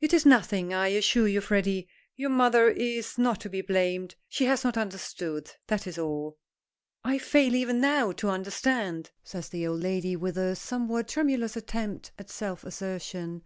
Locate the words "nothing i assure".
0.24-1.28